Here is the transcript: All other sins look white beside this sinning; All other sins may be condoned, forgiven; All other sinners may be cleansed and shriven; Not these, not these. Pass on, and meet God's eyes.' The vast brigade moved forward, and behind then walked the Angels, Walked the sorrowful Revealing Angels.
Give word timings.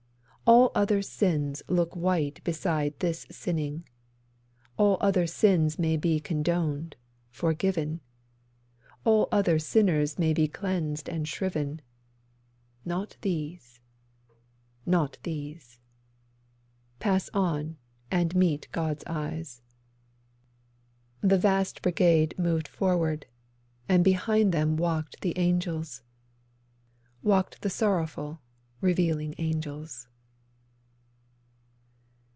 All 0.47 0.69
other 0.75 1.01
sins 1.01 1.63
look 1.69 1.95
white 1.95 2.43
beside 2.43 2.99
this 2.99 3.25
sinning; 3.31 3.87
All 4.75 4.97
other 4.99 5.25
sins 5.25 5.79
may 5.79 5.95
be 5.95 6.19
condoned, 6.19 6.97
forgiven; 7.29 8.01
All 9.05 9.29
other 9.31 9.59
sinners 9.59 10.19
may 10.19 10.33
be 10.33 10.49
cleansed 10.49 11.07
and 11.07 11.25
shriven; 11.25 11.79
Not 12.83 13.15
these, 13.21 13.79
not 14.85 15.17
these. 15.23 15.79
Pass 16.99 17.29
on, 17.33 17.77
and 18.11 18.35
meet 18.35 18.67
God's 18.73 19.05
eyes.' 19.07 19.61
The 21.21 21.37
vast 21.37 21.81
brigade 21.81 22.37
moved 22.37 22.67
forward, 22.67 23.25
and 23.87 24.03
behind 24.03 24.51
then 24.51 24.75
walked 24.75 25.21
the 25.21 25.37
Angels, 25.37 26.03
Walked 27.23 27.61
the 27.61 27.69
sorrowful 27.69 28.41
Revealing 28.81 29.33
Angels. 29.37 30.09